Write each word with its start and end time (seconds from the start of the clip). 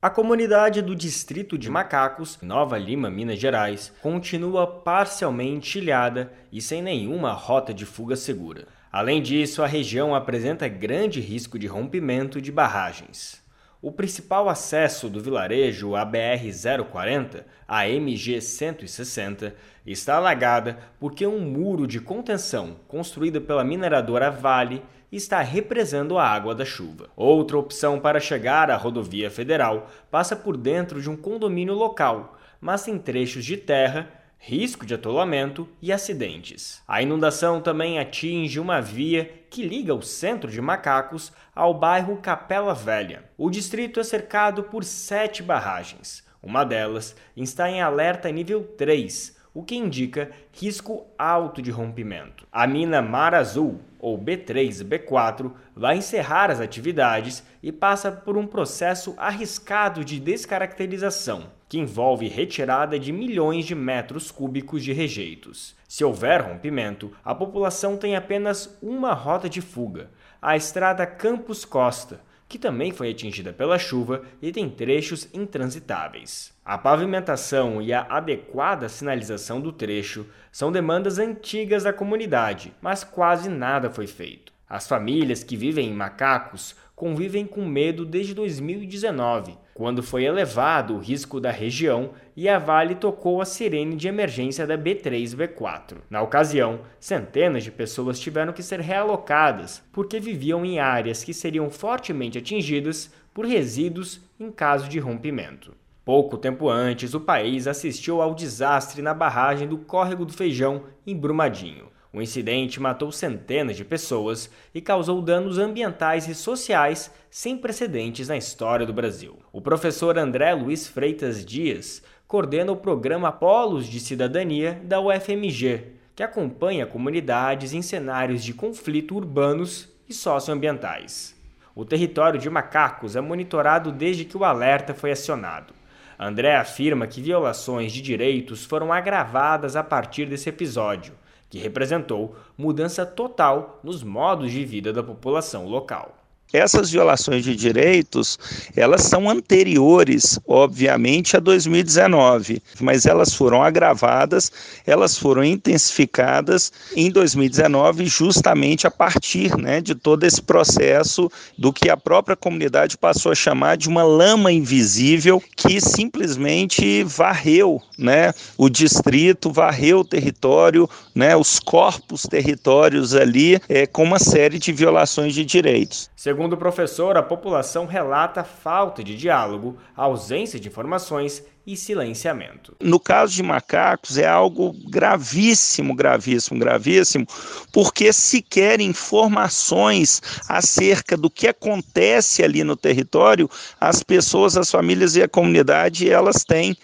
A 0.00 0.08
comunidade 0.08 0.80
do 0.80 0.94
Distrito 0.94 1.58
de 1.58 1.68
Macacos, 1.68 2.38
Nova 2.40 2.78
Lima, 2.78 3.10
Minas 3.10 3.36
Gerais, 3.36 3.92
continua 4.00 4.64
parcialmente 4.64 5.80
ilhada 5.80 6.32
e 6.52 6.62
sem 6.62 6.80
nenhuma 6.80 7.32
rota 7.32 7.74
de 7.74 7.84
fuga 7.84 8.14
segura. 8.14 8.68
Além 8.92 9.20
disso, 9.20 9.60
a 9.60 9.66
região 9.66 10.14
apresenta 10.14 10.68
grande 10.68 11.20
risco 11.20 11.58
de 11.58 11.66
rompimento 11.66 12.40
de 12.40 12.52
barragens. 12.52 13.42
O 13.80 13.92
principal 13.92 14.48
acesso 14.48 15.08
do 15.08 15.20
vilarejo, 15.20 15.94
a 15.94 16.04
BR-040, 16.04 17.44
a 17.66 17.84
MG-160, 17.84 19.52
está 19.86 20.16
alagada 20.16 20.78
porque 20.98 21.24
um 21.24 21.38
muro 21.38 21.86
de 21.86 22.00
contenção 22.00 22.74
construído 22.88 23.40
pela 23.40 23.62
mineradora 23.62 24.32
Vale 24.32 24.82
está 25.12 25.40
represando 25.42 26.18
a 26.18 26.26
água 26.26 26.56
da 26.56 26.64
chuva. 26.64 27.08
Outra 27.14 27.56
opção 27.56 28.00
para 28.00 28.18
chegar 28.18 28.68
à 28.68 28.76
rodovia 28.76 29.30
federal 29.30 29.88
passa 30.10 30.34
por 30.34 30.56
dentro 30.56 31.00
de 31.00 31.08
um 31.08 31.16
condomínio 31.16 31.74
local, 31.74 32.36
mas 32.60 32.88
em 32.88 32.98
trechos 32.98 33.44
de 33.44 33.56
terra 33.56 34.17
risco 34.38 34.86
de 34.86 34.94
atolamento 34.94 35.68
e 35.82 35.92
acidentes. 35.92 36.82
A 36.86 37.02
inundação 37.02 37.60
também 37.60 37.98
atinge 37.98 38.60
uma 38.60 38.80
via 38.80 39.30
que 39.50 39.62
liga 39.62 39.94
o 39.94 40.02
centro 40.02 40.50
de 40.50 40.60
Macacos 40.60 41.32
ao 41.54 41.74
bairro 41.74 42.16
Capela 42.18 42.74
Velha. 42.74 43.24
O 43.36 43.50
distrito 43.50 43.98
é 44.00 44.04
cercado 44.04 44.62
por 44.62 44.84
sete 44.84 45.42
barragens. 45.42 46.24
Uma 46.42 46.64
delas 46.64 47.16
está 47.36 47.68
em 47.68 47.82
alerta 47.82 48.30
nível 48.30 48.62
3, 48.62 49.36
o 49.58 49.64
que 49.64 49.74
indica 49.74 50.30
risco 50.52 51.04
alto 51.18 51.60
de 51.60 51.72
rompimento. 51.72 52.46
A 52.52 52.64
mina 52.64 53.02
Mar 53.02 53.34
Azul, 53.34 53.80
ou 53.98 54.16
B3-B4, 54.16 55.50
vai 55.74 55.96
encerrar 55.96 56.48
as 56.48 56.60
atividades 56.60 57.42
e 57.60 57.72
passa 57.72 58.12
por 58.12 58.38
um 58.38 58.46
processo 58.46 59.16
arriscado 59.18 60.04
de 60.04 60.20
descaracterização, 60.20 61.50
que 61.68 61.76
envolve 61.76 62.28
retirada 62.28 63.00
de 63.00 63.10
milhões 63.10 63.64
de 63.66 63.74
metros 63.74 64.30
cúbicos 64.30 64.84
de 64.84 64.92
rejeitos. 64.92 65.74
Se 65.88 66.04
houver 66.04 66.40
rompimento, 66.40 67.10
a 67.24 67.34
população 67.34 67.96
tem 67.96 68.14
apenas 68.14 68.78
uma 68.80 69.12
rota 69.12 69.48
de 69.48 69.60
fuga, 69.60 70.08
a 70.40 70.56
estrada 70.56 71.04
Campos 71.04 71.64
Costa, 71.64 72.20
que 72.48 72.58
também 72.58 72.90
foi 72.90 73.10
atingida 73.10 73.52
pela 73.52 73.78
chuva 73.78 74.22
e 74.40 74.50
tem 74.50 74.70
trechos 74.70 75.28
intransitáveis. 75.34 76.52
A 76.64 76.78
pavimentação 76.78 77.82
e 77.82 77.92
a 77.92 78.06
adequada 78.08 78.88
sinalização 78.88 79.60
do 79.60 79.70
trecho 79.70 80.26
são 80.50 80.72
demandas 80.72 81.18
antigas 81.18 81.84
da 81.84 81.92
comunidade, 81.92 82.72
mas 82.80 83.04
quase 83.04 83.48
nada 83.48 83.90
foi 83.90 84.06
feito. 84.06 84.57
As 84.68 84.86
famílias 84.86 85.42
que 85.42 85.56
vivem 85.56 85.88
em 85.88 85.94
macacos 85.94 86.76
convivem 86.94 87.46
com 87.46 87.64
medo 87.64 88.04
desde 88.04 88.34
2019, 88.34 89.56
quando 89.72 90.02
foi 90.02 90.24
elevado 90.24 90.94
o 90.94 90.98
risco 90.98 91.40
da 91.40 91.50
região 91.52 92.10
e 92.36 92.48
a 92.48 92.58
Vale 92.58 92.96
tocou 92.96 93.40
a 93.40 93.44
sirene 93.44 93.94
de 93.94 94.08
emergência 94.08 94.66
da 94.66 94.76
B3-B4. 94.76 95.98
Na 96.10 96.20
ocasião, 96.20 96.80
centenas 96.98 97.62
de 97.62 97.70
pessoas 97.70 98.18
tiveram 98.18 98.52
que 98.52 98.62
ser 98.62 98.80
realocadas 98.80 99.82
porque 99.92 100.18
viviam 100.18 100.66
em 100.66 100.80
áreas 100.80 101.22
que 101.22 101.32
seriam 101.32 101.70
fortemente 101.70 102.38
atingidas 102.38 103.10
por 103.32 103.46
resíduos 103.46 104.20
em 104.38 104.50
caso 104.50 104.88
de 104.88 104.98
rompimento. 104.98 105.72
Pouco 106.04 106.36
tempo 106.36 106.68
antes, 106.68 107.14
o 107.14 107.20
país 107.20 107.66
assistiu 107.68 108.20
ao 108.20 108.34
desastre 108.34 109.00
na 109.02 109.14
barragem 109.14 109.68
do 109.68 109.78
Córrego 109.78 110.24
do 110.24 110.32
Feijão, 110.32 110.84
em 111.06 111.14
Brumadinho. 111.14 111.86
O 112.10 112.22
incidente 112.22 112.80
matou 112.80 113.12
centenas 113.12 113.76
de 113.76 113.84
pessoas 113.84 114.50
e 114.74 114.80
causou 114.80 115.20
danos 115.20 115.58
ambientais 115.58 116.26
e 116.26 116.34
sociais 116.34 117.12
sem 117.30 117.56
precedentes 117.56 118.28
na 118.28 118.36
história 118.36 118.86
do 118.86 118.94
Brasil. 118.94 119.36
O 119.52 119.60
professor 119.60 120.16
André 120.16 120.54
Luiz 120.54 120.86
Freitas 120.86 121.44
Dias 121.44 122.02
coordena 122.26 122.72
o 122.72 122.76
programa 122.76 123.30
Polos 123.30 123.86
de 123.86 124.00
Cidadania 124.00 124.80
da 124.84 125.00
UFMG, 125.00 125.92
que 126.16 126.22
acompanha 126.22 126.86
comunidades 126.86 127.74
em 127.74 127.82
cenários 127.82 128.42
de 128.42 128.54
conflito 128.54 129.14
urbanos 129.14 129.88
e 130.08 130.14
socioambientais. 130.14 131.36
O 131.74 131.84
território 131.84 132.40
de 132.40 132.48
macacos 132.48 133.16
é 133.16 133.20
monitorado 133.20 133.92
desde 133.92 134.24
que 134.24 134.36
o 134.36 134.44
alerta 134.44 134.94
foi 134.94 135.10
acionado. 135.10 135.74
André 136.18 136.56
afirma 136.56 137.06
que 137.06 137.20
violações 137.20 137.92
de 137.92 138.00
direitos 138.00 138.64
foram 138.64 138.92
agravadas 138.92 139.76
a 139.76 139.84
partir 139.84 140.24
desse 140.26 140.48
episódio 140.48 141.12
que 141.48 141.58
representou 141.58 142.36
mudança 142.56 143.06
total 143.06 143.80
nos 143.82 144.02
modos 144.02 144.50
de 144.50 144.64
vida 144.64 144.92
da 144.92 145.02
população 145.02 145.66
local. 145.66 146.14
Essas 146.52 146.90
violações 146.90 147.44
de 147.44 147.54
direitos, 147.54 148.38
elas 148.74 149.02
são 149.02 149.28
anteriores, 149.28 150.40
obviamente, 150.48 151.36
a 151.36 151.40
2019, 151.40 152.62
mas 152.80 153.04
elas 153.04 153.34
foram 153.34 153.62
agravadas, 153.62 154.50
elas 154.86 155.18
foram 155.18 155.44
intensificadas 155.44 156.72
em 156.96 157.10
2019, 157.10 158.06
justamente 158.06 158.86
a 158.86 158.90
partir 158.90 159.58
né, 159.58 159.82
de 159.82 159.94
todo 159.94 160.24
esse 160.24 160.40
processo 160.40 161.30
do 161.58 161.70
que 161.70 161.90
a 161.90 161.98
própria 161.98 162.34
comunidade 162.34 162.96
passou 162.96 163.30
a 163.30 163.34
chamar 163.34 163.76
de 163.76 163.86
uma 163.86 164.02
lama 164.02 164.50
invisível 164.50 165.42
que 165.54 165.82
simplesmente 165.82 167.04
varreu 167.04 167.78
né, 167.98 168.32
o 168.56 168.70
distrito, 168.70 169.52
varreu 169.52 169.98
o 169.98 170.04
território, 170.04 170.88
né, 171.14 171.36
os 171.36 171.58
corpos 171.58 172.22
territórios 172.22 173.14
ali, 173.14 173.60
é, 173.68 173.86
com 173.86 174.02
uma 174.02 174.18
série 174.18 174.58
de 174.58 174.72
violações 174.72 175.34
de 175.34 175.44
direitos. 175.44 176.08
Segundo 176.16 176.37
o 176.44 176.56
professor, 176.56 177.16
a 177.16 177.22
população 177.22 177.86
relata 177.86 178.44
falta 178.44 179.02
de 179.02 179.16
diálogo, 179.16 179.76
ausência 179.96 180.58
de 180.60 180.68
informações 180.68 181.42
e 181.66 181.76
silenciamento. 181.76 182.74
No 182.80 182.98
caso 182.98 183.34
de 183.34 183.42
macacos, 183.42 184.16
é 184.16 184.26
algo 184.26 184.72
gravíssimo, 184.88 185.94
gravíssimo, 185.94 186.58
gravíssimo, 186.58 187.26
porque 187.72 188.12
sequer 188.12 188.80
informações 188.80 190.22
acerca 190.48 191.16
do 191.16 191.28
que 191.28 191.46
acontece 191.46 192.42
ali 192.42 192.64
no 192.64 192.74
território, 192.74 193.50
as 193.78 194.02
pessoas, 194.02 194.56
as 194.56 194.70
famílias 194.70 195.14
e 195.16 195.22
a 195.22 195.28
comunidade, 195.28 196.10
elas 196.10 196.44
têm 196.44 196.76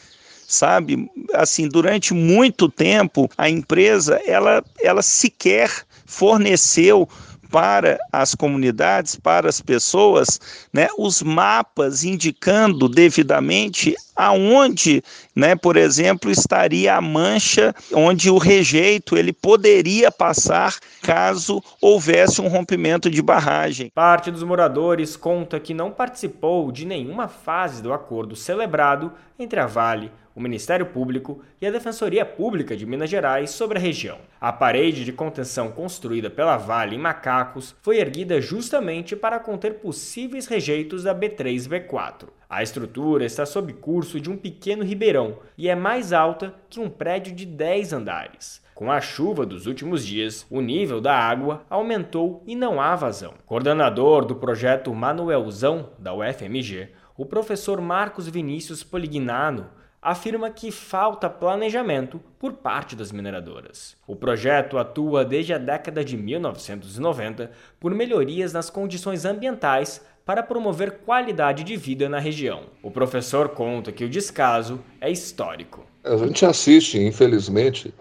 sabe? 0.47 1.11
Assim, 1.33 1.69
durante 1.69 2.13
muito 2.13 2.69
tempo, 2.69 3.31
a 3.37 3.49
empresa, 3.49 4.21
ela, 4.27 4.63
ela 4.83 5.03
sequer 5.03 5.71
forneceu 6.05 7.09
para 7.55 8.01
as 8.13 8.35
comunidades, 8.35 9.15
para 9.15 9.49
as 9.49 9.61
pessoas, 9.61 10.41
né, 10.73 10.89
os 10.99 11.23
mapas 11.23 12.03
indicando 12.03 12.89
devidamente 12.89 13.95
aonde, 14.17 15.05
né, 15.37 15.55
por 15.55 15.77
exemplo, 15.77 16.33
estaria 16.33 16.97
a 16.97 17.01
mancha 17.01 17.73
onde 17.93 18.29
o 18.29 18.39
rejeito 18.39 19.17
ele 19.17 19.33
poderia 19.33 20.11
passar 20.11 20.77
caso 21.01 21.63
houvesse 21.81 22.41
um 22.41 22.49
rompimento 22.49 23.09
de 23.09 23.23
barragem. 23.23 23.93
Parte 23.95 24.33
dos 24.33 24.43
moradores 24.43 25.17
conta 25.17 25.61
que 25.61 25.73
não 25.73 25.93
participou 25.93 26.73
de 26.73 26.85
nenhuma 26.85 27.29
fase 27.29 27.81
do 27.81 27.93
acordo 27.93 28.35
celebrado 28.35 29.13
entre 29.39 29.61
a 29.61 29.67
Vale, 29.67 30.11
o 30.35 30.41
Ministério 30.41 30.87
Público 30.87 31.41
e 31.61 31.67
a 31.67 31.71
Defensoria 31.71 32.25
Pública 32.25 32.77
de 32.77 32.85
Minas 32.85 33.09
Gerais 33.09 33.51
sobre 33.51 33.79
a 33.79 33.81
região. 33.81 34.19
A 34.41 34.53
parede 34.53 35.05
de 35.05 35.13
contenção 35.13 35.71
construída 35.71 36.29
pela 36.29 36.57
Vale 36.57 36.97
em 36.97 36.99
Macacos 36.99 37.75
foi 37.81 37.99
erguida 37.99 38.41
justamente 38.41 39.15
para 39.15 39.39
conter 39.39 39.75
possíveis 39.75 40.47
rejeitos 40.47 41.05
da 41.05 41.15
B3-B4. 41.15 42.29
A 42.51 42.63
estrutura 42.63 43.25
está 43.25 43.47
sob 43.47 43.73
curso 43.75 44.21
de 44.21 44.31
um 44.31 44.37
pequeno 44.37 44.85
ribeirão 44.85 45.39
e 45.57 45.69
é 45.69 45.75
mais 45.75 46.13
alta 46.13 46.55
que 46.69 46.81
um 46.81 46.91
prédio 46.91 47.35
de 47.35 47.47
10 47.47 47.93
andares. 47.93 48.63
Com 48.75 48.91
a 48.91 49.01
chuva 49.01 49.47
dos 49.47 49.67
últimos 49.67 50.05
dias, 50.05 50.45
o 50.51 50.61
nível 50.61 51.01
da 51.01 51.17
água 51.17 51.65
aumentou 51.71 52.43
e 52.45 52.57
não 52.57 52.81
há 52.81 52.97
vazão. 52.97 53.35
Coordenador 53.47 54.25
do 54.25 54.35
projeto 54.35 54.93
Manuelzão 54.93 55.91
da 55.97 56.13
UFMG, 56.13 56.89
o 57.17 57.25
professor 57.25 57.81
Marcos 57.81 58.27
Vinícius 58.27 58.83
Polignano 58.83 59.69
afirma 60.03 60.51
que 60.51 60.71
falta 60.71 61.31
planejamento 61.31 62.21
por 62.39 62.55
parte 62.55 62.95
das 62.97 63.13
mineradoras. 63.13 63.97
O 64.07 64.17
projeto 64.17 64.77
atua 64.77 65.25
desde 65.25 65.55
a 65.55 65.59
década 65.59 66.05
de 66.05 66.17
1990 66.17 67.51
por 67.81 67.95
melhorias 67.95 68.53
nas 68.53 68.69
condições 68.69 69.25
ambientais 69.25 70.05
para 70.27 70.43
promover 70.43 70.99
qualidade 71.05 71.65
de 71.65 71.77
vida 71.77 72.09
na 72.09 72.19
região. 72.19 72.65
O 72.83 72.91
professor 72.91 73.51
conta 73.51 73.93
que 73.93 74.05
o 74.05 74.09
descaso 74.09 74.81
é 75.01 75.11
histórico. 75.11 75.87
A 76.03 76.17
gente 76.17 76.45
assiste, 76.45 76.99
infelizmente, 76.99 77.95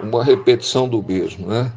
uma 0.00 0.24
repetição 0.24 0.88
do 0.88 1.02
mesmo, 1.02 1.46
né? 1.46 1.70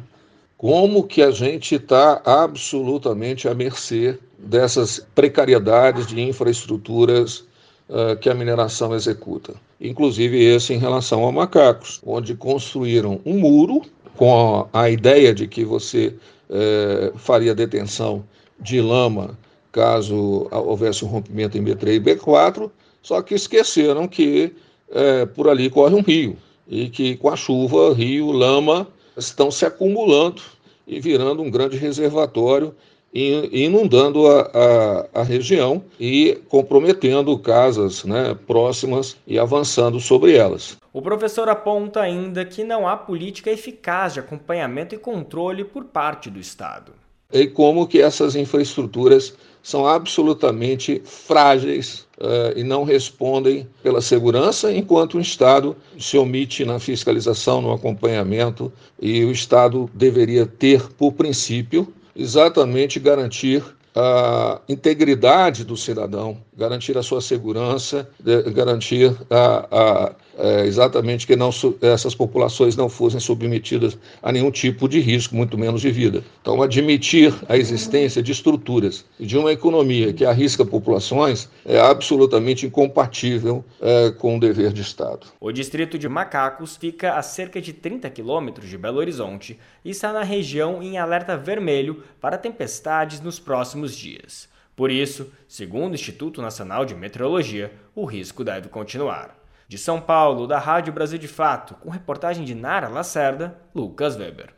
Como 0.56 1.04
que 1.04 1.22
a 1.22 1.30
gente 1.30 1.76
está 1.76 2.20
absolutamente 2.24 3.48
à 3.48 3.54
mercê 3.54 4.18
dessas 4.42 5.06
precariedades 5.14 6.06
de 6.06 6.20
infraestruturas 6.20 7.44
uh, 7.88 8.16
que 8.20 8.28
a 8.28 8.34
mineração 8.34 8.94
executa. 8.94 9.54
Inclusive 9.80 10.42
esse 10.42 10.72
em 10.72 10.78
relação 10.78 11.26
a 11.26 11.32
macacos, 11.32 12.00
onde 12.04 12.34
construíram 12.34 13.20
um 13.24 13.38
muro 13.38 13.82
com 14.16 14.68
a, 14.72 14.82
a 14.82 14.90
ideia 14.90 15.34
de 15.34 15.46
que 15.46 15.64
você 15.64 16.14
uh, 16.48 17.18
faria 17.18 17.54
detenção 17.54 18.24
de 18.60 18.80
lama 18.80 19.38
caso 19.72 20.48
houvesse 20.50 21.04
um 21.04 21.08
rompimento 21.08 21.56
em 21.56 21.64
B3 21.64 21.94
e 21.94 22.00
B4, 22.00 22.70
só 23.02 23.22
que 23.22 23.34
esqueceram 23.34 24.08
que 24.08 24.52
é, 24.90 25.24
por 25.26 25.48
ali 25.48 25.70
corre 25.70 25.94
um 25.94 26.02
rio 26.02 26.36
e 26.68 26.88
que 26.88 27.16
com 27.16 27.28
a 27.28 27.36
chuva, 27.36 27.92
rio, 27.94 28.30
lama 28.30 28.86
estão 29.16 29.50
se 29.50 29.64
acumulando 29.64 30.42
e 30.86 31.00
virando 31.00 31.42
um 31.42 31.50
grande 31.50 31.76
reservatório 31.76 32.74
inundando 33.12 34.26
a, 34.28 34.40
a, 34.42 35.20
a, 35.20 35.22
região 35.22 35.82
e 35.98 36.38
comprometendo 36.48 37.36
casas 37.38 38.04
né, 38.04 38.36
próximas 38.46 39.16
e 39.26 39.38
avançando 39.38 39.98
sobre 39.98 40.36
elas. 40.36 40.76
O 40.92 41.02
professor 41.02 41.48
aponta 41.48 42.00
ainda 42.00 42.44
que 42.44 42.62
não 42.62 42.86
há 42.86 42.96
política 42.96 43.50
eficaz 43.50 44.14
de 44.14 44.20
acompanhamento 44.20 44.94
e 44.94 44.98
controle 44.98 45.64
por 45.64 45.84
parte 45.84 46.30
do 46.30 46.38
Estado. 46.38 46.92
E 47.32 47.46
como 47.46 47.86
que 47.86 48.00
essas 48.00 48.34
infraestruturas 48.34 49.34
são 49.62 49.86
absolutamente 49.86 51.02
frágeis 51.04 52.06
uh, 52.18 52.56
e 52.58 52.64
não 52.64 52.82
respondem 52.82 53.68
pela 53.82 54.00
segurança, 54.00 54.72
enquanto 54.72 55.14
o 55.14 55.20
Estado 55.20 55.76
se 55.98 56.16
omite 56.16 56.64
na 56.64 56.78
fiscalização, 56.78 57.60
no 57.60 57.72
acompanhamento, 57.72 58.72
e 59.00 59.24
o 59.24 59.30
Estado 59.30 59.88
deveria 59.94 60.46
ter, 60.46 60.88
por 60.92 61.12
princípio, 61.12 61.92
exatamente 62.20 63.00
garantir 63.00 63.64
a 63.96 64.60
integridade 64.68 65.64
do 65.64 65.76
cidadão, 65.76 66.38
garantir 66.56 66.96
a 66.96 67.02
sua 67.02 67.20
segurança, 67.20 68.08
garantir 68.54 69.16
a, 69.30 69.66
a, 69.70 70.12
é, 70.40 70.66
exatamente 70.66 71.26
que 71.26 71.36
não, 71.36 71.50
essas 71.80 72.14
populações 72.14 72.74
não 72.76 72.88
fossem 72.88 73.20
submetidas 73.20 73.98
a 74.22 74.32
nenhum 74.32 74.50
tipo 74.50 74.88
de 74.88 74.98
risco, 75.00 75.36
muito 75.36 75.58
menos 75.58 75.80
de 75.80 75.90
vida. 75.90 76.24
Então, 76.40 76.62
admitir 76.62 77.34
a 77.48 77.56
existência 77.56 78.22
de 78.22 78.32
estruturas 78.32 79.04
e 79.18 79.26
de 79.26 79.36
uma 79.36 79.52
economia 79.52 80.12
que 80.12 80.24
arrisca 80.24 80.64
populações 80.64 81.48
é 81.64 81.78
absolutamente 81.78 82.66
incompatível 82.66 83.64
é, 83.80 84.10
com 84.10 84.36
o 84.36 84.40
dever 84.40 84.72
de 84.72 84.82
Estado. 84.82 85.26
O 85.38 85.52
distrito 85.52 85.98
de 85.98 86.08
Macacos 86.08 86.76
fica 86.76 87.14
a 87.14 87.22
cerca 87.22 87.60
de 87.60 87.72
30 87.72 88.08
quilômetros 88.10 88.68
de 88.68 88.78
Belo 88.78 88.98
Horizonte 88.98 89.58
e 89.84 89.90
está 89.90 90.12
na 90.12 90.22
região 90.22 90.82
em 90.82 90.98
alerta 90.98 91.36
vermelho 91.36 92.02
para 92.20 92.38
tempestades 92.38 93.20
nos 93.20 93.38
próximos 93.38 93.96
dias. 93.96 94.48
Por 94.74 94.90
isso, 94.90 95.30
segundo 95.46 95.92
o 95.92 95.94
Instituto 95.94 96.40
Nacional 96.40 96.86
de 96.86 96.94
Meteorologia, 96.94 97.72
o 97.94 98.06
risco 98.06 98.42
deve 98.42 98.68
continuar. 98.68 99.39
De 99.70 99.78
São 99.78 100.00
Paulo, 100.00 100.48
da 100.48 100.58
Rádio 100.58 100.92
Brasil 100.92 101.16
de 101.16 101.28
Fato, 101.28 101.76
com 101.76 101.90
reportagem 101.90 102.44
de 102.44 102.56
Nara 102.56 102.88
Lacerda, 102.88 103.56
Lucas 103.72 104.16
Weber. 104.16 104.48